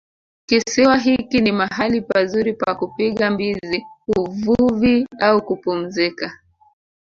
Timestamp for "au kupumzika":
5.19-6.39